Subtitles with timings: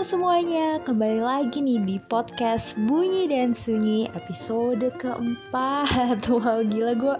[0.00, 7.16] Halo semuanya, kembali lagi nih di podcast Bunyi dan Sunyi episode keempat Wow gila gue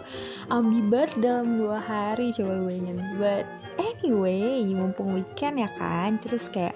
[0.49, 3.45] ambivert dalam dua hari coba bayangin But
[3.77, 6.73] anyway, mumpung weekend ya kan Terus kayak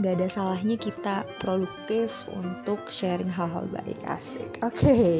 [0.00, 5.12] gak ada salahnya kita produktif untuk sharing hal-hal baik asik Oke, okay.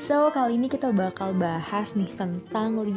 [0.00, 2.88] so kali ini kita bakal bahas nih tentang 5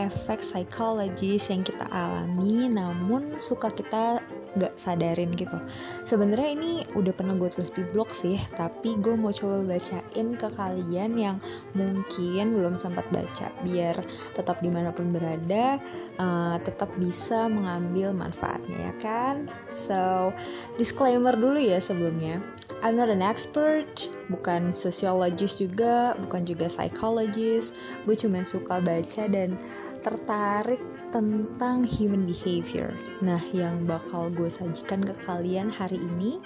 [0.00, 4.24] efek psikologis yang kita alami Namun suka kita
[4.56, 5.56] nggak sadarin gitu.
[6.04, 10.48] Sebenarnya ini udah pernah gue tulis di blog sih tapi gue mau coba bacain ke
[10.52, 11.36] kalian yang
[11.72, 13.48] mungkin belum sempat baca.
[13.64, 13.96] Biar
[14.36, 15.80] tetap di mana pun berada
[16.20, 19.48] uh, tetap bisa mengambil manfaatnya ya kan?
[19.72, 20.32] So
[20.76, 22.44] disclaimer dulu ya sebelumnya.
[22.82, 27.78] I'm not an expert, bukan sosiologis juga, bukan juga psychologist.
[28.02, 29.54] Gue cuma suka baca dan
[30.02, 30.82] tertarik
[31.12, 32.96] tentang human behavior.
[33.20, 36.40] Nah, yang bakal gue sajikan ke kalian hari ini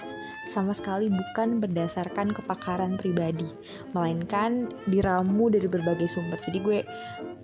[0.45, 3.47] sama sekali bukan berdasarkan kepakaran pribadi,
[3.95, 6.37] melainkan diramu dari berbagai sumber.
[6.43, 6.79] Jadi gue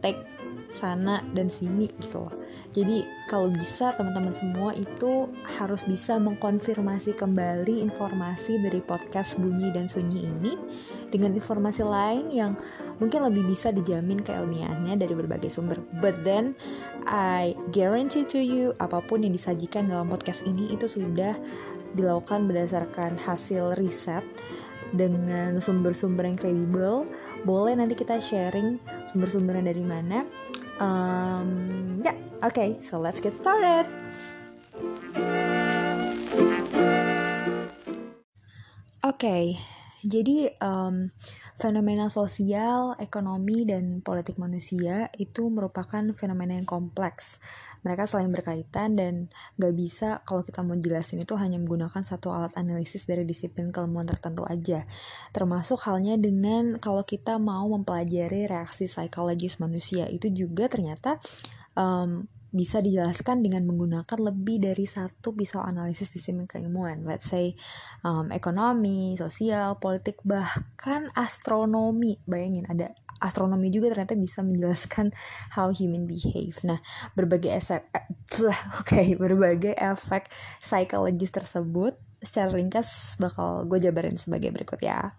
[0.04, 0.20] take
[0.74, 2.34] sana dan sini gitu loh.
[2.74, 5.30] Jadi kalau bisa teman-teman semua itu
[5.62, 10.58] harus bisa mengkonfirmasi kembali informasi dari podcast Bunyi dan Sunyi ini
[11.14, 12.58] dengan informasi lain yang
[12.98, 15.78] mungkin lebih bisa dijamin keilmiahannya dari berbagai sumber.
[16.02, 16.58] But then
[17.06, 21.38] I guarantee to you apa pun yang disajikan dalam podcast ini itu sudah
[21.94, 24.26] dilakukan berdasarkan hasil riset
[24.94, 27.06] dengan sumber-sumber yang kredibel.
[27.46, 30.26] Boleh nanti kita sharing sumber-sumbernya dari mana
[30.80, 33.88] Um, yeah, okay, so let's get started.
[39.04, 39.60] Okay,
[40.04, 41.08] jadi um,
[41.56, 47.40] fenomena sosial, ekonomi, dan politik manusia itu merupakan fenomena yang kompleks
[47.84, 49.28] mereka saling berkaitan dan
[49.60, 54.08] gak bisa kalau kita mau jelasin itu hanya menggunakan satu alat analisis dari disiplin keilmuan
[54.08, 54.88] tertentu aja.
[55.36, 61.20] Termasuk halnya dengan kalau kita mau mempelajari reaksi psikologis manusia itu juga ternyata
[61.76, 62.24] um,
[62.54, 67.02] bisa dijelaskan dengan menggunakan lebih dari satu pisau analisis disiplin keilmuan.
[67.02, 67.58] Let's say
[68.06, 72.22] um, ekonomi, sosial, politik, bahkan astronomi.
[72.30, 75.10] Bayangin ada astronomi juga ternyata bisa menjelaskan
[75.58, 76.54] how human behave.
[76.62, 76.78] Nah,
[77.18, 78.54] berbagai efek, oke,
[78.86, 80.30] okay, berbagai efek
[80.62, 85.12] psikologis tersebut secara ringkas bakal gue jabarin sebagai berikut ya.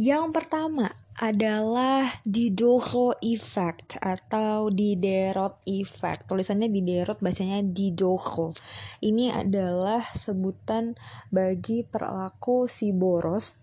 [0.00, 0.88] Yang pertama
[1.20, 6.24] adalah Diderot effect atau Diderot effect.
[6.24, 8.56] Tulisannya Diderot, bacanya Diderot.
[9.04, 10.96] Ini adalah sebutan
[11.28, 13.60] bagi perilaku si boros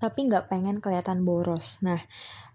[0.00, 1.76] tapi nggak pengen kelihatan boros.
[1.84, 2.00] Nah,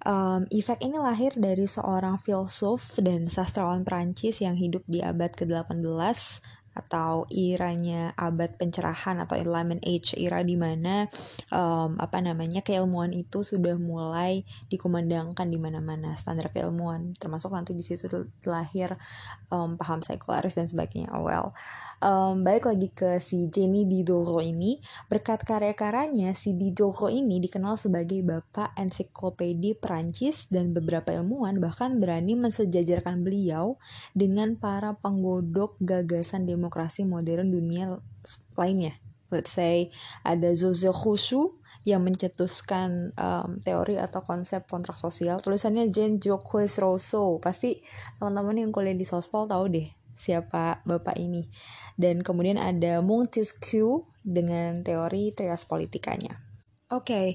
[0.01, 6.41] um, efek ini lahir dari seorang filsuf dan sastrawan Prancis yang hidup di abad ke-18
[6.75, 11.07] atau iranya abad pencerahan atau Enlightenment Age era di mana
[11.49, 17.81] um, apa namanya keilmuan itu sudah mulai dikumandangkan di mana-mana standar keilmuan termasuk nanti di
[17.81, 18.11] situ
[18.43, 18.99] lahir
[19.49, 21.15] um, paham sekularis dan sebagainya.
[21.15, 21.55] Oh well
[22.03, 24.81] um, balik lagi ke si Jenny Diderot ini.
[25.07, 32.35] Berkat karya-karyanya si Diderot ini dikenal sebagai bapak ensiklopedi Perancis dan beberapa ilmuwan bahkan berani
[32.35, 33.79] mensejajarkan beliau
[34.17, 38.01] dengan para penggodok gagasan demokrasi demokrasi modern dunia
[38.57, 38.97] lainnya.
[39.29, 39.93] Let's say
[40.25, 45.37] ada Joseph Rousseau yang mencetuskan um, teori atau konsep kontrak sosial.
[45.37, 47.37] Tulisannya Jean Jacques Rousseau.
[47.37, 47.85] Pasti
[48.17, 49.85] teman-teman yang kuliah di Sospol tahu deh
[50.17, 51.45] siapa bapak ini.
[51.93, 56.41] Dan kemudian ada Montesquieu dengan teori trias politikanya.
[56.89, 57.27] Oke, okay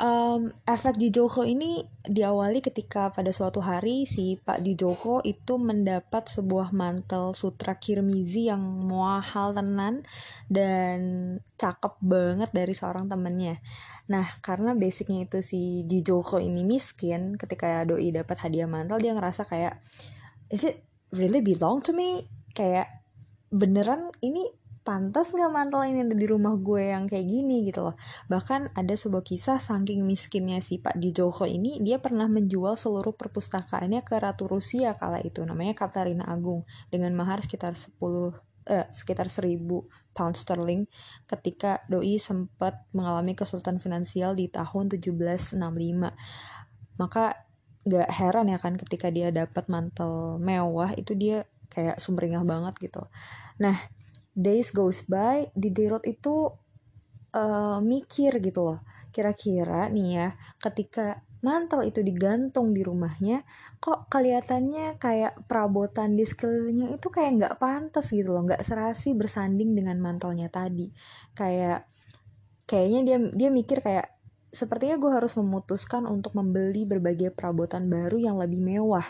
[0.00, 5.60] um, efek di Joko ini diawali ketika pada suatu hari si Pak di Joko itu
[5.60, 10.02] mendapat sebuah mantel sutra kirmizi yang mahal tenan
[10.48, 10.98] dan
[11.60, 13.60] cakep banget dari seorang temennya.
[14.10, 19.46] Nah, karena basicnya itu si Joko ini miskin, ketika doi dapat hadiah mantel dia ngerasa
[19.46, 19.78] kayak
[20.48, 20.82] is it
[21.14, 22.26] really belong to me?
[22.56, 22.90] Kayak
[23.52, 24.46] beneran ini
[24.90, 27.94] pantas nggak mantel ini ada di rumah gue yang kayak gini gitu loh.
[28.26, 33.14] Bahkan ada sebuah kisah saking miskinnya si Pak Di Joko ini dia pernah menjual seluruh
[33.14, 38.02] perpustakaannya ke Ratu Rusia kala itu namanya Katarina Agung dengan mahar sekitar 10
[38.66, 39.62] eh, sekitar 1000
[40.10, 40.90] pound sterling
[41.30, 45.54] ketika doi sempat mengalami kesulitan finansial di tahun 1765
[46.98, 47.46] maka
[47.86, 53.06] gak heran ya kan ketika dia dapat mantel mewah itu dia kayak sumringah banget gitu.
[53.62, 53.78] Nah
[54.40, 56.48] days goes by di Diderot itu
[57.36, 58.78] uh, mikir gitu loh.
[59.10, 60.28] Kira-kira nih ya
[60.62, 63.48] ketika mantel itu digantung di rumahnya
[63.80, 68.44] kok kelihatannya kayak perabotan di sekelilingnya itu kayak nggak pantas gitu loh.
[68.46, 70.92] Nggak serasi bersanding dengan mantelnya tadi.
[71.32, 71.88] Kayak
[72.68, 74.20] kayaknya dia dia mikir kayak
[74.50, 79.06] sepertinya gue harus memutuskan untuk membeli berbagai perabotan baru yang lebih mewah.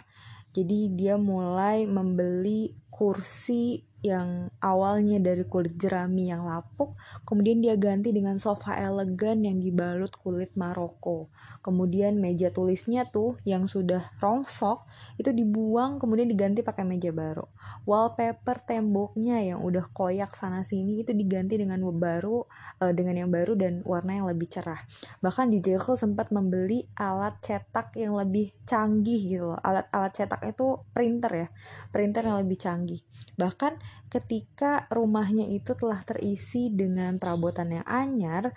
[0.50, 6.96] Jadi dia mulai membeli kursi yang awalnya dari kulit jerami yang lapuk,
[7.28, 11.28] kemudian dia ganti dengan sofa elegan yang dibalut kulit Maroko.
[11.60, 14.88] Kemudian meja tulisnya tuh yang sudah rongsok
[15.20, 17.44] itu dibuang kemudian diganti pakai meja baru.
[17.84, 22.48] Wallpaper temboknya yang udah koyak sana sini itu diganti dengan baru
[22.80, 24.80] uh, dengan yang baru dan warna yang lebih cerah.
[25.20, 29.60] Bahkan di Jeko sempat membeli alat cetak yang lebih canggih gitu loh.
[29.60, 31.48] Alat-alat cetak itu printer ya,
[31.92, 33.04] printer yang lebih canggih.
[33.36, 33.76] Bahkan
[34.08, 38.52] ketika rumahnya itu telah terisi dengan perabotan yang anyar,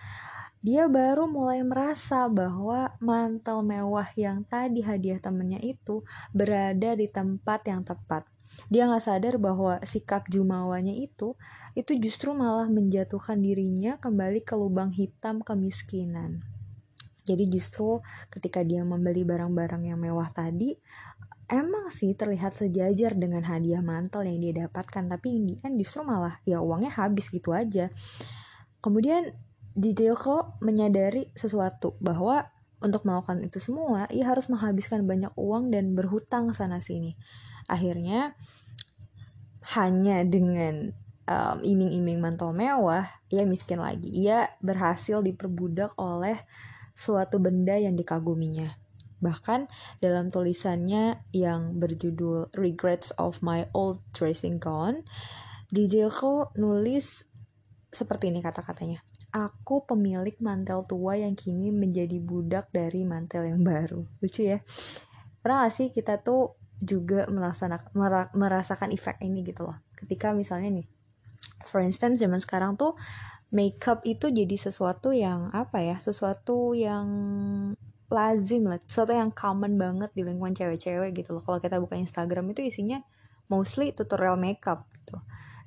[0.64, 7.68] dia baru mulai merasa bahwa mantel mewah yang tadi hadiah temennya itu berada di tempat
[7.68, 8.24] yang tepat.
[8.72, 11.36] Dia nggak sadar bahwa sikap jumawanya itu
[11.76, 16.40] itu justru malah menjatuhkan dirinya kembali ke lubang hitam kemiskinan.
[17.28, 18.00] Jadi justru
[18.32, 20.80] ketika dia membeli barang-barang yang mewah tadi,
[21.52, 26.40] emang sih terlihat sejajar dengan hadiah mantel yang dia dapatkan tapi ini kan justru malah
[26.48, 27.92] ya uangnya habis gitu aja
[28.80, 29.36] kemudian
[29.74, 32.50] Jijeko menyadari sesuatu bahwa
[32.84, 37.16] untuk melakukan itu semua ia harus menghabiskan banyak uang dan berhutang sana sini
[37.66, 38.36] akhirnya
[39.72, 40.92] hanya dengan
[41.28, 44.12] um, iming-iming mantel mewah ia miskin lagi.
[44.12, 46.38] Ia berhasil diperbudak oleh
[46.94, 48.76] suatu benda yang dikaguminya.
[49.24, 49.72] Bahkan
[50.04, 55.08] dalam tulisannya yang berjudul Regrets of My Old Dressing Gown,
[55.72, 57.24] Dijeko nulis
[57.90, 59.02] seperti ini kata-katanya.
[59.34, 64.06] Aku pemilik mantel tua yang kini menjadi budak dari mantel yang baru.
[64.22, 64.62] Lucu ya.
[65.42, 67.82] Pernah gak sih kita tuh juga merasakan,
[68.38, 69.78] merasakan efek ini gitu loh.
[69.98, 70.86] Ketika misalnya nih,
[71.66, 72.94] for instance zaman sekarang tuh
[73.50, 77.10] makeup itu jadi sesuatu yang apa ya, sesuatu yang
[78.14, 82.54] lazim lah sesuatu yang common banget di lingkungan cewek-cewek gitu loh kalau kita buka Instagram
[82.54, 83.02] itu isinya
[83.50, 85.18] mostly tutorial makeup gitu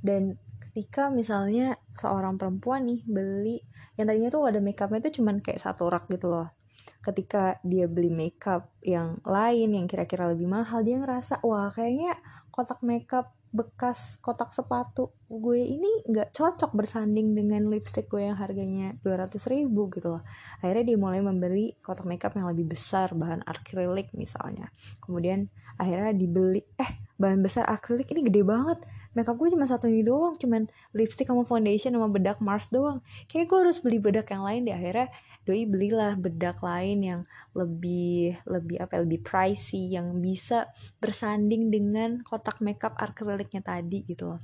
[0.01, 0.39] dan
[0.77, 3.65] ketika misalnya seorang perempuan nih beli
[3.97, 6.53] yang tadinya tuh ada makeupnya itu cuman kayak satu rak gitu loh.
[7.01, 12.21] Ketika dia beli makeup yang lain yang kira-kira lebih mahal dia ngerasa wah kayaknya
[12.53, 19.01] kotak makeup bekas kotak sepatu gue ini nggak cocok bersanding dengan lipstick gue yang harganya
[19.01, 20.23] 200 ribu gitu loh.
[20.61, 24.69] Akhirnya dia mulai membeli kotak makeup yang lebih besar bahan akrilik misalnya.
[25.01, 25.49] Kemudian
[25.81, 28.85] akhirnya dibeli eh bahan besar akrilik ini gede banget
[29.17, 33.01] makeup gue cuma satu ini doang cuman lipstick sama foundation sama bedak Mars doang.
[33.27, 34.77] Kayak gue harus beli bedak yang lain deh.
[34.77, 35.09] Akhirnya
[35.49, 37.21] doi belilah bedak lain yang
[37.57, 40.69] lebih lebih apa ya, lebih pricey yang bisa
[41.01, 44.41] bersanding dengan kotak makeup akriliknya tadi gitu loh.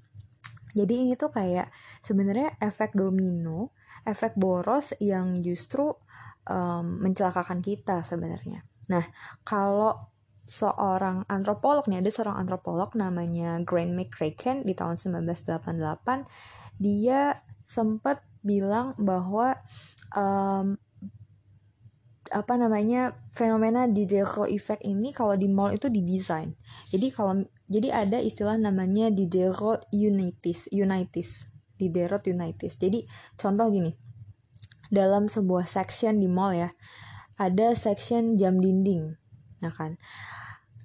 [0.72, 1.68] Jadi ini tuh kayak
[2.00, 5.94] sebenarnya efek domino efek boros yang justru
[6.46, 8.66] um, mencelakakan kita sebenarnya.
[8.90, 9.04] Nah
[9.46, 9.98] kalau
[10.52, 16.28] seorang antropolog nih ada seorang antropolog namanya Grant McCracken di tahun 1988
[16.76, 19.56] dia sempat bilang bahwa
[20.12, 20.76] um,
[22.32, 26.56] apa namanya fenomena Diderot effect ini kalau di mall itu didesain.
[26.88, 32.76] Jadi kalau jadi ada istilah namanya Diderot unitis unitis Diderot unitis.
[32.76, 33.04] Jadi
[33.40, 33.96] contoh gini
[34.92, 36.68] dalam sebuah section di mall ya
[37.40, 39.22] ada section jam dinding
[39.62, 39.96] Nah kan,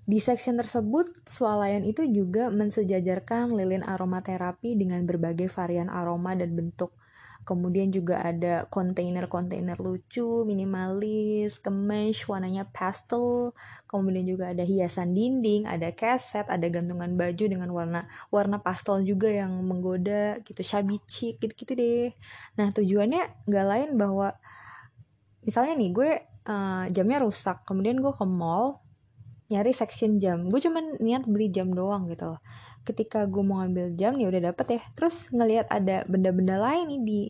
[0.07, 6.95] di section tersebut, swalayan itu juga mensejajarkan lilin aromaterapi dengan berbagai varian aroma dan bentuk.
[7.43, 13.51] Kemudian juga ada kontainer-kontainer lucu, minimalis, kemesh, warnanya pastel.
[13.87, 19.27] Kemudian juga ada hiasan dinding, ada keset, ada gantungan baju dengan warna warna pastel juga
[19.27, 22.11] yang menggoda, gitu, shabby chic, gitu-gitu deh.
[22.55, 24.35] Nah tujuannya nggak lain bahwa
[25.43, 26.11] misalnya nih gue
[26.51, 28.83] uh, jamnya rusak kemudian gue ke mall
[29.47, 30.47] nyari section jam.
[30.51, 32.39] Gue cuman niat beli jam doang gitu loh.
[32.83, 34.81] Ketika gue mau ngambil jam ya udah dapet ya.
[34.95, 37.21] Terus ngelihat ada benda-benda lain nih di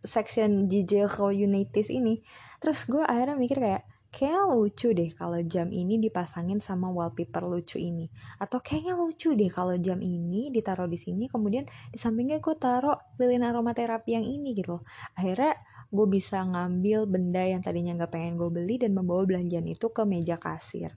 [0.00, 2.24] section Jijeko Unitis ini.
[2.60, 7.78] Terus gue akhirnya mikir kayak kayak lucu deh kalau jam ini dipasangin sama wallpaper lucu
[7.78, 8.10] ini.
[8.42, 12.98] Atau kayaknya lucu deh kalau jam ini ditaruh di sini kemudian di sampingnya gue taruh
[13.20, 14.82] lilin aromaterapi yang ini gitu loh.
[15.14, 15.54] Akhirnya
[15.90, 20.02] gue bisa ngambil benda yang tadinya nggak pengen gue beli dan membawa belanjaan itu ke
[20.08, 20.96] meja kasir.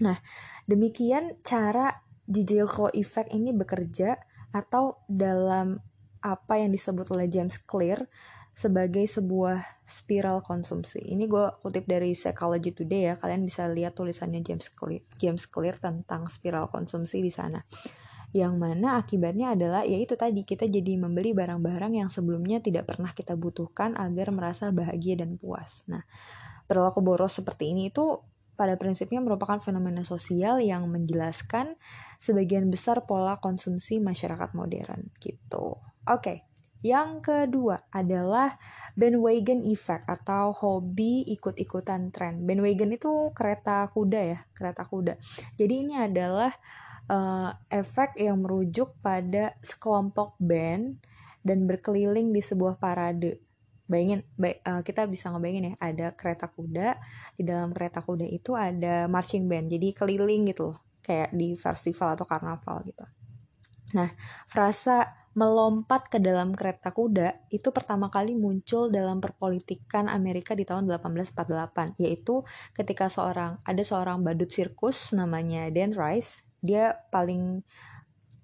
[0.00, 0.16] Nah,
[0.64, 4.16] demikian cara Jijeko Effect ini bekerja
[4.50, 5.78] atau dalam
[6.20, 8.04] apa yang disebut oleh James Clear
[8.52, 11.00] sebagai sebuah spiral konsumsi.
[11.00, 13.14] Ini gue kutip dari Psychology Today ya.
[13.16, 17.64] Kalian bisa lihat tulisannya James Clear, James Clear tentang spiral konsumsi di sana.
[18.30, 23.34] Yang mana akibatnya adalah yaitu tadi kita jadi membeli barang-barang yang sebelumnya tidak pernah kita
[23.34, 25.82] butuhkan agar merasa bahagia dan puas.
[25.90, 26.04] Nah,
[26.70, 28.22] perilaku boros seperti ini itu
[28.60, 31.80] pada prinsipnya merupakan fenomena sosial yang menjelaskan
[32.20, 35.80] sebagian besar pola konsumsi masyarakat modern gitu.
[36.04, 36.38] Oke, okay.
[36.80, 38.56] Yang kedua adalah
[38.96, 42.40] bandwagon effect atau hobi ikut-ikutan tren.
[42.48, 45.12] Bandwagon itu kereta kuda ya, kereta kuda.
[45.60, 46.48] Jadi ini adalah
[47.12, 50.96] uh, efek yang merujuk pada sekelompok band
[51.44, 53.44] dan berkeliling di sebuah parade
[53.90, 56.94] bayangin bay, uh, kita bisa ngebayangin ya ada kereta kuda
[57.34, 62.14] di dalam kereta kuda itu ada marching band jadi keliling gitu loh kayak di festival
[62.14, 63.02] atau karnaval gitu.
[63.98, 64.14] Nah
[64.46, 70.86] frasa melompat ke dalam kereta kuda itu pertama kali muncul dalam perpolitikan Amerika di tahun
[70.90, 72.42] 1848 yaitu
[72.74, 77.62] ketika seorang ada seorang badut sirkus namanya Dan Rice dia paling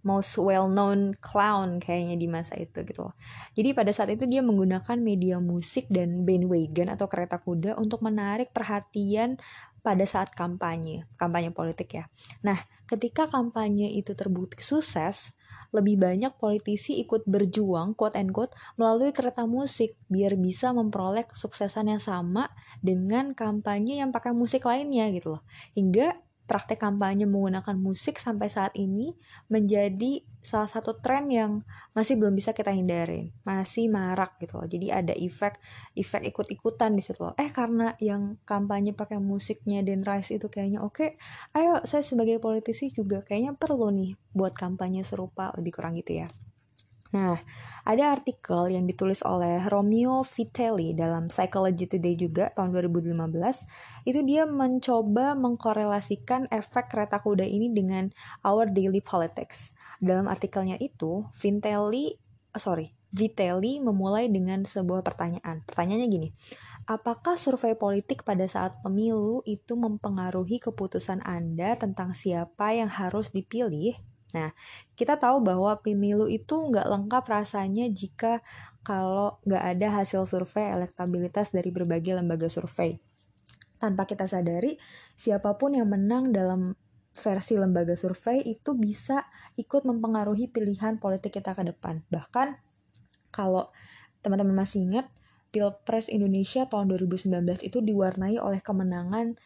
[0.06, 3.18] most well known clown kayaknya di masa itu gitu loh.
[3.58, 8.54] Jadi pada saat itu dia menggunakan media musik dan bandwagon atau kereta kuda untuk menarik
[8.54, 9.34] perhatian
[9.82, 12.04] pada saat kampanye, kampanye politik ya.
[12.42, 12.58] Nah,
[12.90, 15.34] ketika kampanye itu terbukti sukses,
[15.70, 21.90] lebih banyak politisi ikut berjuang quote and quote melalui kereta musik biar bisa memperoleh kesuksesan
[21.90, 22.50] yang sama
[22.82, 25.42] dengan kampanye yang pakai musik lainnya gitu loh.
[25.78, 29.12] Hingga praktek kampanye menggunakan musik sampai saat ini
[29.50, 33.34] menjadi salah satu tren yang masih belum bisa kita hindarin.
[33.42, 34.66] Masih marak gitu loh.
[34.70, 35.58] Jadi ada efek
[35.98, 37.34] efek ikut-ikutan di situ loh.
[37.36, 41.10] Eh karena yang kampanye pakai musiknya Dan Rice itu kayaknya oke okay,
[41.58, 46.28] ayo saya sebagai politisi juga kayaknya perlu nih buat kampanye serupa lebih kurang gitu ya
[47.16, 47.40] Nah,
[47.88, 53.16] ada artikel yang ditulis oleh Romeo Vitelli dalam Psychology Today juga tahun 2015.
[54.04, 58.12] Itu dia mencoba mengkorelasikan efek kereta kuda ini dengan
[58.44, 59.72] our daily politics.
[59.96, 62.12] Dalam artikelnya itu, Vitelli,
[62.52, 65.64] sorry, Vitelli memulai dengan sebuah pertanyaan.
[65.64, 66.28] Pertanyaannya gini,
[66.84, 73.96] apakah survei politik pada saat pemilu itu mempengaruhi keputusan Anda tentang siapa yang harus dipilih?
[74.34, 74.50] Nah,
[74.98, 78.42] kita tahu bahwa pemilu itu nggak lengkap rasanya jika
[78.82, 82.98] kalau nggak ada hasil survei elektabilitas dari berbagai lembaga survei.
[83.76, 84.74] Tanpa kita sadari,
[85.14, 86.74] siapa pun yang menang dalam
[87.16, 89.24] versi lembaga survei itu bisa
[89.56, 92.04] ikut mempengaruhi pilihan politik kita ke depan.
[92.12, 92.48] Bahkan
[93.32, 93.68] kalau
[94.20, 95.06] teman-teman masih ingat,
[95.50, 99.40] Pilpres Indonesia tahun 2019 itu diwarnai oleh kemenangan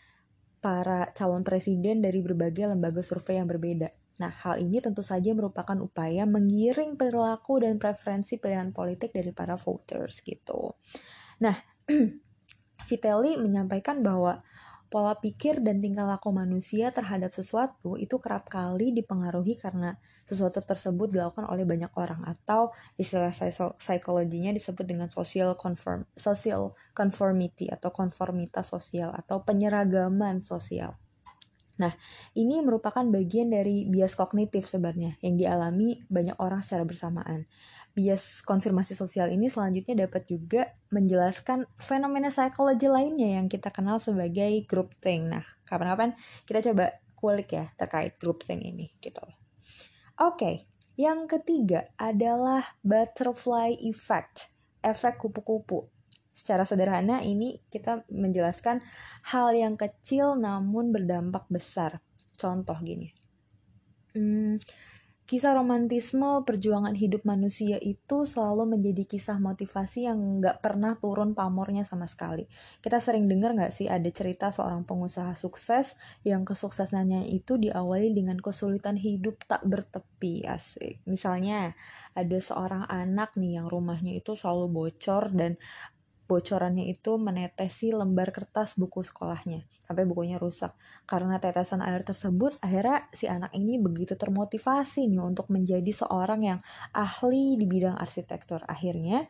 [0.59, 3.95] para calon presiden dari berbagai lembaga survei yang berbeda.
[4.21, 9.57] Nah, hal ini tentu saja merupakan upaya menggiring perilaku dan preferensi pilihan politik dari para
[9.57, 10.77] voters gitu.
[11.41, 11.57] Nah,
[12.89, 14.37] Vitelli menyampaikan bahwa
[14.91, 19.95] pola pikir dan tingkah laku manusia terhadap sesuatu itu kerap kali dipengaruhi karena
[20.27, 23.31] sesuatu tersebut dilakukan oleh banyak orang atau istilah
[23.79, 30.99] psikologinya disebut dengan social conform social conformity atau konformitas sosial atau penyeragaman sosial.
[31.81, 31.97] Nah,
[32.37, 37.49] ini merupakan bagian dari bias kognitif sebenarnya yang dialami banyak orang secara bersamaan.
[37.97, 44.69] Bias konfirmasi sosial ini selanjutnya dapat juga menjelaskan fenomena psikologi lainnya yang kita kenal sebagai
[44.69, 45.33] group thing.
[45.33, 46.13] Nah, kapan-kapan
[46.45, 49.25] kita coba kulik ya terkait group thing ini gitu.
[50.21, 50.57] Oke, okay,
[51.01, 54.53] yang ketiga adalah butterfly effect,
[54.85, 55.89] efek kupu-kupu.
[56.41, 58.81] Secara sederhana ini kita menjelaskan
[59.29, 62.01] hal yang kecil namun berdampak besar.
[62.41, 63.13] Contoh gini.
[64.17, 64.57] Hmm,
[65.31, 71.87] kisah romantisme perjuangan hidup manusia itu selalu menjadi kisah motivasi yang nggak pernah turun pamornya
[71.87, 72.51] sama sekali.
[72.83, 75.95] Kita sering dengar nggak sih ada cerita seorang pengusaha sukses
[76.27, 80.99] yang kesuksesannya itu diawali dengan kesulitan hidup tak bertepi asik.
[81.07, 81.79] Misalnya
[82.19, 85.55] ada seorang anak nih yang rumahnya itu selalu bocor dan
[86.31, 90.71] bocorannya itu menetesi lembar kertas buku sekolahnya sampai bukunya rusak.
[91.03, 96.61] Karena tetesan air tersebut, akhirnya si anak ini begitu termotivasi nih untuk menjadi seorang yang
[96.95, 98.63] ahli di bidang arsitektur.
[98.71, 99.27] Akhirnya,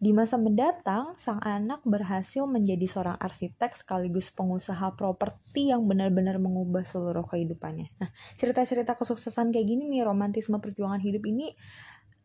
[0.00, 6.82] di masa mendatang, sang anak berhasil menjadi seorang arsitek sekaligus pengusaha properti yang benar-benar mengubah
[6.82, 7.94] seluruh kehidupannya.
[8.02, 11.54] Nah, cerita-cerita kesuksesan kayak gini nih, romantisme perjuangan hidup ini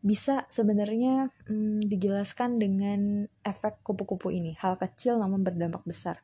[0.06, 6.22] bisa sebenarnya hmm, dijelaskan dengan efek kupu-kupu ini hal kecil namun berdampak besar.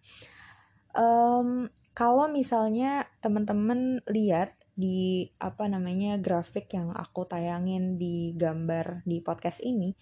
[0.95, 9.21] Um, kalau misalnya teman-teman lihat di apa namanya grafik yang aku tayangin di gambar di
[9.21, 9.93] podcast ini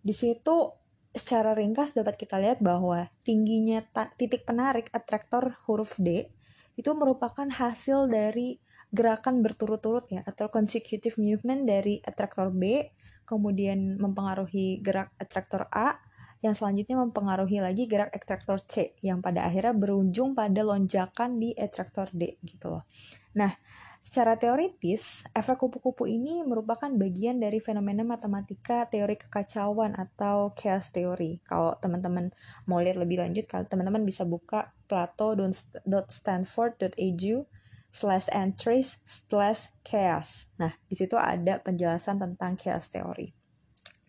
[0.00, 0.72] di situ
[1.12, 3.84] secara ringkas dapat kita lihat bahwa tingginya
[4.16, 6.30] titik penarik atraktor huruf D
[6.76, 8.60] itu merupakan hasil dari
[8.92, 12.88] gerakan berturut-turut ya atau consecutive movement dari atraktor B
[13.26, 15.98] kemudian mempengaruhi gerak atraktor A
[16.44, 22.06] yang selanjutnya mempengaruhi lagi gerak atraktor C yang pada akhirnya berujung pada lonjakan di atraktor
[22.14, 22.84] D gitu loh.
[23.34, 23.50] Nah,
[24.06, 31.42] Secara teoritis, efek kupu-kupu ini merupakan bagian dari fenomena matematika teori kekacauan atau chaos theory.
[31.42, 32.30] Kalau teman-teman
[32.70, 37.50] mau lihat lebih lanjut, kalau teman-teman bisa buka plato.stanford.edu
[37.96, 40.44] slash entries slash chaos.
[40.60, 43.32] Nah, di situ ada penjelasan tentang chaos theory.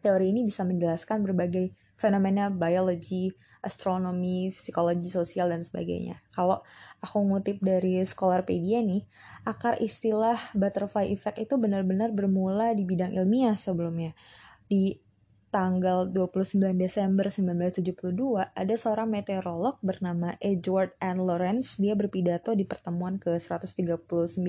[0.03, 3.31] Teori ini bisa menjelaskan berbagai fenomena biologi,
[3.63, 6.19] astronomi, psikologi sosial, dan sebagainya.
[6.35, 6.61] Kalau
[6.99, 9.07] aku ngutip dari Scholarpedia nih,
[9.47, 14.13] akar istilah butterfly effect itu benar-benar bermula di bidang ilmiah sebelumnya.
[14.67, 14.99] Di
[15.47, 21.23] tanggal 29 Desember 1972, ada seorang meteorolog bernama Edward N.
[21.23, 21.79] Lawrence.
[21.79, 24.43] Dia berpidato di pertemuan ke-139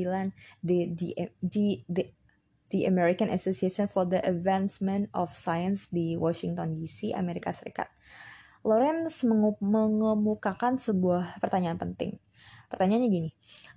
[0.60, 2.04] di, di, di, di
[2.68, 7.88] The American Association for the Advancement of Science di Washington DC, Amerika Serikat.
[8.66, 9.24] Lawrence
[9.62, 12.20] mengemukakan sebuah pertanyaan penting.
[12.68, 13.30] Pertanyaannya gini,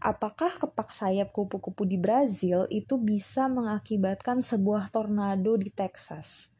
[0.03, 6.51] apakah kepak sayap kupu-kupu di Brazil itu bisa mengakibatkan sebuah tornado di Texas?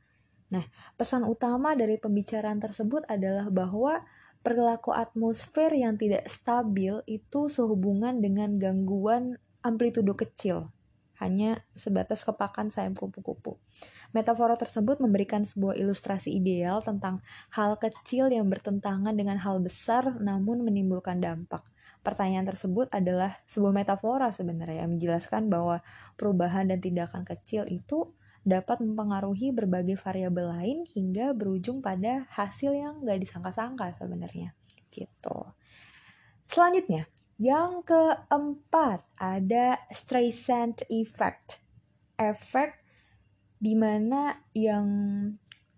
[0.52, 0.68] Nah,
[1.00, 4.04] pesan utama dari pembicaraan tersebut adalah bahwa
[4.44, 10.70] perilaku atmosfer yang tidak stabil itu sehubungan dengan gangguan amplitudo kecil
[11.22, 13.62] hanya sebatas kepakan sayap kupu-kupu.
[14.10, 17.22] Metafora tersebut memberikan sebuah ilustrasi ideal tentang
[17.54, 21.62] hal kecil yang bertentangan dengan hal besar namun menimbulkan dampak.
[22.02, 25.86] Pertanyaan tersebut adalah sebuah metafora sebenarnya yang menjelaskan bahwa
[26.18, 28.10] perubahan dan tindakan kecil itu
[28.42, 34.58] dapat mempengaruhi berbagai variabel lain hingga berujung pada hasil yang gak disangka-sangka sebenarnya
[34.90, 35.54] gitu.
[36.52, 37.08] Selanjutnya,
[37.42, 41.64] yang keempat, ada Streisand Effect.
[42.20, 42.78] Efek
[43.58, 44.86] di mana yang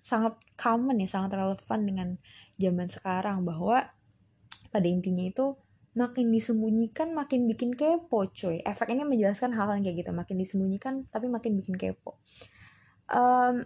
[0.03, 2.09] sangat common ya, sangat relevan dengan
[2.59, 3.91] zaman sekarang bahwa
[4.73, 5.55] pada intinya itu
[5.93, 10.11] makin disembunyikan makin bikin kepo coy efek ini menjelaskan hal-hal kayak gitu.
[10.13, 12.17] Makin disembunyikan tapi makin bikin kepo.
[13.09, 13.65] Um,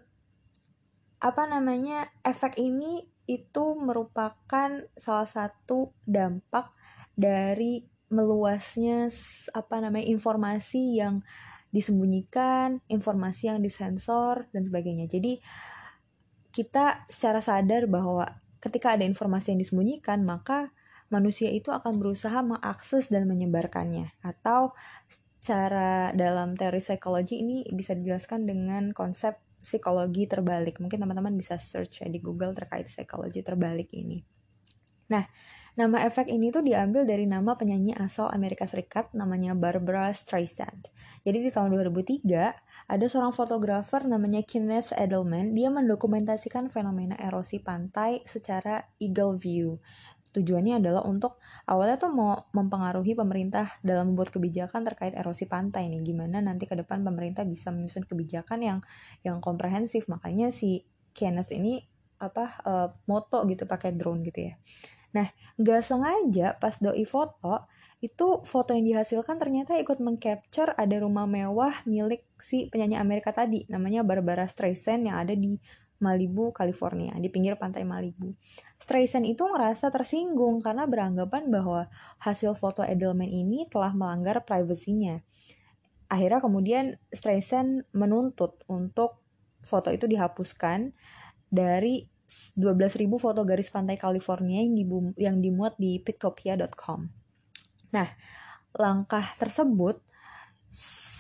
[1.18, 6.72] apa namanya efek ini itu merupakan salah satu dampak
[7.18, 9.12] dari meluasnya
[9.52, 11.24] apa namanya informasi yang
[11.76, 15.12] disembunyikan, informasi yang disensor dan sebagainya.
[15.12, 15.44] Jadi
[16.56, 20.72] kita secara sadar bahwa ketika ada informasi yang disembunyikan, maka
[21.08, 24.12] manusia itu akan berusaha mengakses dan menyebarkannya.
[24.24, 24.76] Atau
[25.39, 30.80] cara dalam teori psikologi ini bisa dijelaskan dengan konsep psikologi terbalik.
[30.84, 34.24] Mungkin teman-teman bisa search ya di Google terkait psikologi terbalik ini.
[35.08, 35.24] Nah,
[35.78, 40.89] Nama efek ini tuh diambil dari nama penyanyi asal Amerika Serikat namanya Barbara Streisand.
[41.22, 42.26] Jadi di tahun 2003
[42.89, 49.78] ada seorang fotografer namanya Kenneth Edelman, dia mendokumentasikan fenomena erosi pantai secara eagle view.
[50.38, 56.06] Tujuannya adalah untuk awalnya tuh mau mempengaruhi pemerintah dalam membuat kebijakan terkait erosi pantai nih.
[56.06, 58.80] Gimana nanti ke depan pemerintah bisa menyusun kebijakan yang
[59.26, 60.06] yang komprehensif.
[60.06, 60.86] Makanya si
[61.17, 61.82] Kenneth ini
[62.21, 64.54] apa uh, moto gitu pakai drone gitu ya.
[65.17, 67.65] Nah, gak sengaja pas doi foto,
[67.97, 73.65] itu foto yang dihasilkan ternyata ikut mengcapture ada rumah mewah milik si penyanyi Amerika tadi,
[73.71, 75.58] namanya Barbara Streisand yang ada di
[75.98, 78.34] Malibu, California, di pinggir pantai Malibu.
[78.78, 81.90] Streisand itu ngerasa tersinggung karena beranggapan bahwa
[82.22, 85.20] hasil foto Edelman ini telah melanggar privasinya.
[86.08, 89.20] Akhirnya kemudian Streisand menuntut untuk
[89.60, 90.94] foto itu dihapuskan
[91.50, 94.76] dari 12.000 foto garis pantai California yang,
[95.16, 97.08] yang dimuat di pictopia.com.
[97.96, 98.08] Nah,
[98.76, 100.04] langkah tersebut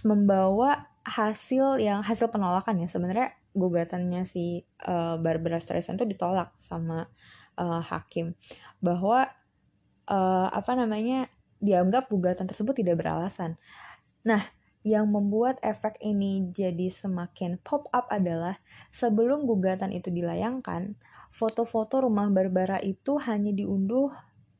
[0.03, 7.09] membawa hasil yang hasil penolakan ya sebenarnya gugatannya si uh, Barbara Streisand itu ditolak sama
[7.57, 8.37] uh, hakim
[8.79, 9.25] bahwa
[10.07, 13.57] uh, apa namanya dianggap gugatan tersebut tidak beralasan.
[14.21, 14.53] Nah,
[14.85, 18.61] yang membuat efek ini jadi semakin pop up adalah
[18.93, 20.95] sebelum gugatan itu dilayangkan,
[21.33, 24.13] foto-foto rumah Barbara itu hanya diunduh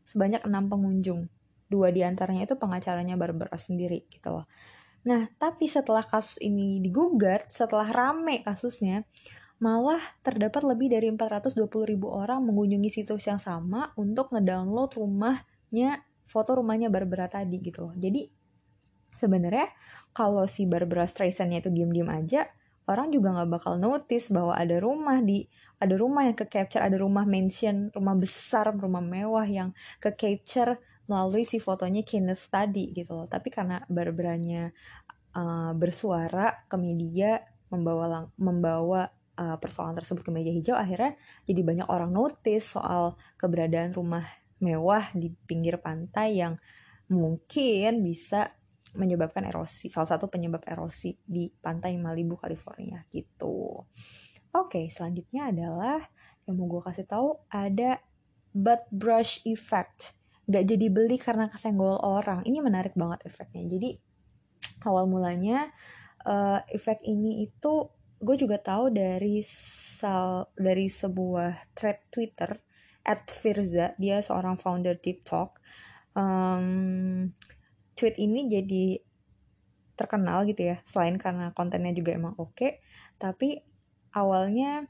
[0.03, 1.31] sebanyak enam pengunjung.
[1.67, 4.45] Dua di antaranya itu pengacaranya Barbara sendiri gitu loh.
[5.07, 9.07] Nah, tapi setelah kasus ini digugat, setelah rame kasusnya,
[9.63, 16.59] malah terdapat lebih dari 420 ribu orang mengunjungi situs yang sama untuk ngedownload rumahnya, foto
[16.59, 17.95] rumahnya Barbara tadi gitu loh.
[17.95, 18.27] Jadi
[19.15, 19.71] sebenarnya
[20.11, 22.45] kalau si Barbara Streisandnya itu diem-diem aja
[22.87, 25.49] orang juga nggak bakal notice bahwa ada rumah di
[25.81, 30.77] ada rumah yang ke capture ada rumah mansion rumah besar rumah mewah yang ke capture
[31.07, 34.71] melalui si fotonya Kenneth tadi gitu loh tapi karena berberanya
[35.35, 37.39] uh, bersuara ke media
[37.71, 39.07] membawa lang membawa
[39.39, 41.15] uh, persoalan tersebut ke meja hijau akhirnya
[41.47, 44.23] jadi banyak orang notice soal keberadaan rumah
[44.59, 46.57] mewah di pinggir pantai yang
[47.07, 48.51] mungkin bisa
[48.97, 53.85] menyebabkan erosi, salah satu penyebab erosi di pantai Malibu, California gitu.
[54.57, 56.01] Oke, selanjutnya adalah
[56.49, 58.01] yang mau gue kasih tahu ada
[58.57, 60.17] butt brush effect.
[60.47, 62.43] Gak jadi beli karena kesenggol orang.
[62.47, 63.67] Ini menarik banget efeknya.
[63.67, 63.99] Jadi
[64.87, 65.71] awal mulanya
[66.23, 72.49] uh, efek ini itu gue juga tahu dari sal dari sebuah thread Twitter
[73.07, 75.61] at Firza dia seorang founder TikTok
[76.17, 77.23] um,
[77.93, 78.87] tweet ini jadi
[79.97, 82.71] terkenal gitu ya selain karena kontennya juga emang oke okay,
[83.17, 83.61] tapi
[84.13, 84.85] awalnya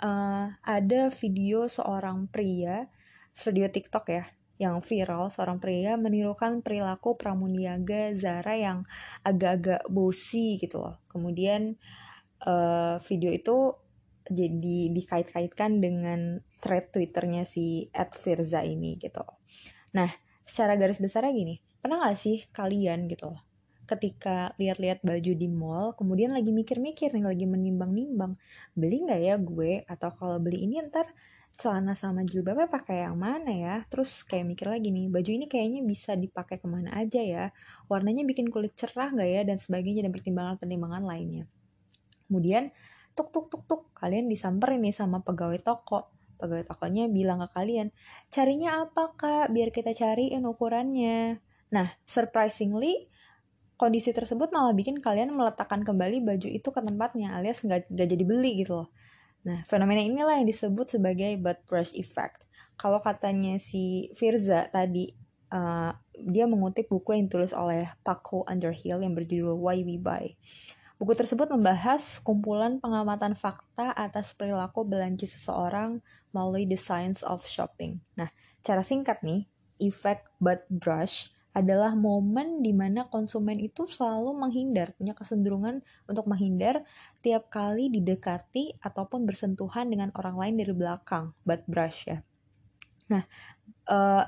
[0.00, 2.88] uh, ada video seorang pria
[3.36, 4.24] video TikTok ya
[4.58, 8.82] yang viral seorang pria menirukan perilaku pramuniaga Zara yang
[9.22, 10.98] agak-agak bosi gitu loh.
[11.06, 11.78] Kemudian
[12.42, 13.74] uh, video itu
[14.28, 19.24] jadi dikait-kaitkan dengan thread twitternya si Firza ini gitu.
[19.94, 20.10] Nah
[20.48, 23.44] secara garis besarnya gini pernah gak sih kalian gitu loh
[23.88, 28.36] ketika lihat-lihat baju di mall kemudian lagi mikir-mikir nih lagi menimbang-nimbang
[28.76, 29.72] beli nggak ya gue?
[29.88, 31.08] Atau kalau beli ini ntar
[31.58, 33.76] celana sama jilbabnya pakai yang mana ya?
[33.90, 37.50] Terus kayak mikir lagi nih baju ini kayaknya bisa dipakai ke mana aja ya?
[37.90, 39.42] Warnanya bikin kulit cerah nggak ya?
[39.42, 41.50] Dan sebagainya dan pertimbangan-pertimbangan lainnya.
[42.30, 42.70] Kemudian
[43.18, 46.14] tuk tuk tuk tuk kalian disamperin nih sama pegawai toko.
[46.38, 47.90] Pegawai tokonya bilang ke kalian
[48.30, 49.50] carinya apa kak?
[49.50, 51.42] Biar kita cariin ukurannya.
[51.74, 53.10] Nah, surprisingly,
[53.74, 58.62] kondisi tersebut malah bikin kalian meletakkan kembali baju itu ke tempatnya alias nggak jadi beli
[58.62, 58.88] gitu loh.
[59.46, 62.46] Nah, fenomena inilah yang disebut sebagai butt brush effect.
[62.78, 65.10] Kalau katanya si Firza tadi,
[65.50, 70.34] uh, dia mengutip buku yang ditulis oleh Paco Underhill yang berjudul Why We Buy.
[70.98, 76.02] Buku tersebut membahas kumpulan pengamatan fakta atas perilaku belanja seseorang
[76.34, 78.02] melalui the science of shopping.
[78.18, 78.34] Nah,
[78.66, 79.46] cara singkat nih,
[79.78, 86.84] efek butt brush adalah momen di mana konsumen itu selalu menghindar, punya kecenderungan untuk menghindar
[87.24, 92.22] tiap kali didekati ataupun bersentuhan dengan orang lain dari belakang, butt brush ya.
[93.08, 93.24] Nah,
[93.88, 94.24] uh,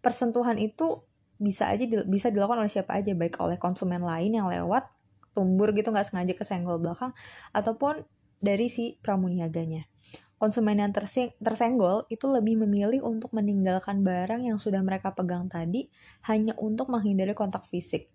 [0.00, 1.04] persentuhan itu
[1.36, 4.88] bisa aja di, bisa dilakukan oleh siapa aja, baik oleh konsumen lain yang lewat
[5.34, 7.10] tumbur gitu nggak sengaja kesenggol belakang
[7.50, 8.06] ataupun
[8.38, 9.84] dari si pramuniaganya
[10.44, 10.92] konsumen yang
[11.40, 15.88] tersenggol itu lebih memilih untuk meninggalkan barang yang sudah mereka pegang tadi
[16.28, 18.12] hanya untuk menghindari kontak fisik.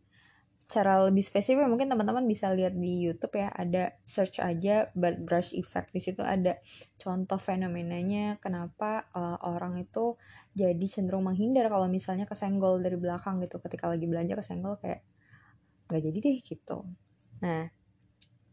[0.69, 5.57] Cara lebih spesifik mungkin teman-teman bisa lihat di YouTube ya, ada search aja butt brush
[5.57, 5.89] effect.
[5.89, 6.61] Di situ ada
[7.01, 10.13] contoh fenomenanya kenapa uh, orang itu
[10.53, 15.01] jadi cenderung menghindar kalau misalnya kesenggol dari belakang gitu ketika lagi belanja kesenggol kayak
[15.89, 16.77] nggak jadi deh gitu.
[17.41, 17.65] Nah,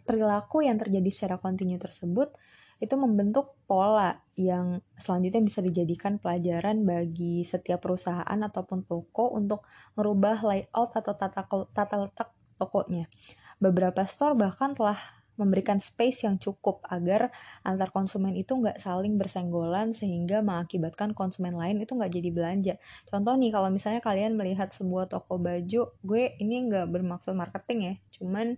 [0.08, 2.32] perilaku yang terjadi secara kontinu tersebut
[2.76, 9.64] itu membentuk pola yang selanjutnya bisa dijadikan pelajaran bagi setiap perusahaan ataupun toko untuk
[9.96, 12.28] merubah layout atau tata, tata letak
[12.60, 13.08] tokonya.
[13.56, 17.28] Beberapa store bahkan telah memberikan space yang cukup agar
[17.60, 22.74] antar konsumen itu nggak saling bersenggolan sehingga mengakibatkan konsumen lain itu nggak jadi belanja.
[23.04, 27.94] Contoh nih kalau misalnya kalian melihat sebuah toko baju, gue ini nggak bermaksud marketing ya,
[28.16, 28.56] cuman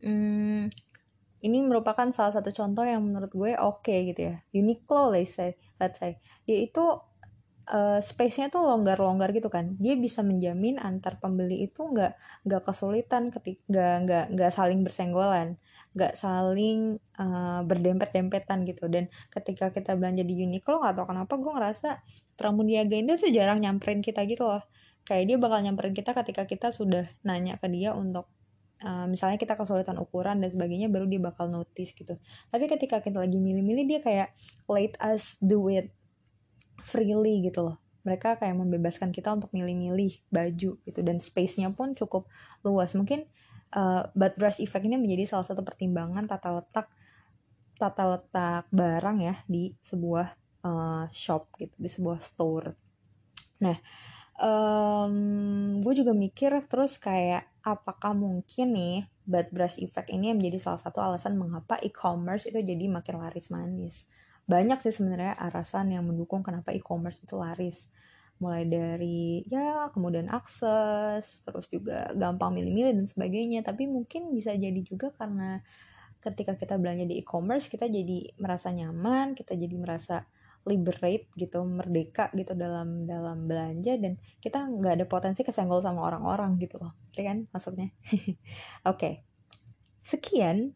[0.00, 0.72] hmm,
[1.44, 4.36] ini merupakan salah satu contoh yang menurut gue oke okay gitu ya.
[4.56, 6.16] Uniqlo let's say let's say.
[6.48, 6.84] Dia itu
[7.68, 9.76] uh, space-nya tuh longgar-longgar gitu kan.
[9.76, 12.16] Dia bisa menjamin antar pembeli itu nggak
[12.48, 15.60] nggak kesulitan ketika nggak nggak saling bersenggolan
[15.94, 18.90] nggak saling uh, berdempet-dempetan gitu.
[18.90, 21.88] Dan ketika kita belanja di Uniqlo nggak tahu kenapa gue ngerasa
[22.34, 24.62] pramuniaga itu tuh jarang nyamperin kita gitu loh.
[25.06, 28.26] Kayak dia bakal nyamperin kita ketika kita sudah nanya ke dia untuk
[28.84, 32.20] uh, misalnya kita kesulitan ukuran dan sebagainya baru dia bakal notice gitu.
[32.52, 34.28] Tapi ketika kita lagi milih-milih dia kayak
[34.68, 35.90] let us do it
[36.84, 37.80] freely gitu loh.
[38.04, 41.00] Mereka kayak membebaskan kita untuk milih-milih baju gitu.
[41.00, 42.28] Dan space-nya pun cukup
[42.60, 42.92] luas.
[42.92, 43.24] Mungkin
[43.72, 46.92] uh, butt brush effect ini menjadi salah satu pertimbangan tata letak
[47.74, 50.26] tata letak barang ya di sebuah
[50.62, 52.70] uh, shop gitu di sebuah store.
[53.64, 53.76] Nah
[54.38, 55.14] um,
[55.78, 61.00] gue juga mikir terus kayak apakah mungkin nih butt brush effect ini menjadi salah satu
[61.00, 64.04] alasan mengapa e-commerce itu jadi makin laris manis.
[64.44, 67.88] Banyak sih sebenarnya alasan yang mendukung kenapa e-commerce itu laris.
[68.42, 73.64] Mulai dari ya kemudian akses, terus juga gampang milih-milih dan sebagainya.
[73.64, 75.64] Tapi mungkin bisa jadi juga karena
[76.20, 80.24] ketika kita belanja di e-commerce kita jadi merasa nyaman kita jadi merasa
[80.64, 86.56] liberate gitu merdeka gitu dalam dalam belanja dan kita nggak ada potensi kesenggol sama orang-orang
[86.56, 89.12] gitu loh ya kan maksudnya oke okay.
[90.00, 90.72] sekian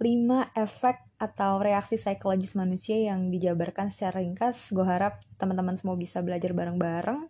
[0.00, 4.72] 5 efek atau reaksi psikologis manusia yang dijabarkan secara ringkas.
[4.72, 7.28] Gue harap teman-teman semua bisa belajar bareng-bareng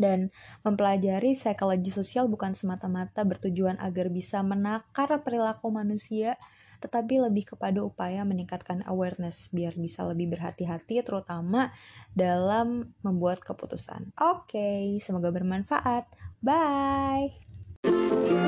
[0.00, 0.32] dan
[0.64, 6.40] mempelajari psikologi sosial bukan semata-mata bertujuan agar bisa menakar perilaku manusia,
[6.82, 11.70] tetapi lebih kepada upaya meningkatkan awareness biar bisa lebih berhati-hati terutama
[12.10, 14.10] dalam membuat keputusan.
[14.18, 16.10] Oke, okay, semoga bermanfaat.
[16.42, 18.41] Bye.